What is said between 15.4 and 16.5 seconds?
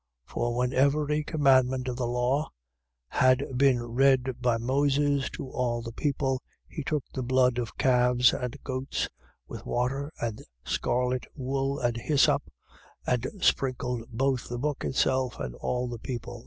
all the people.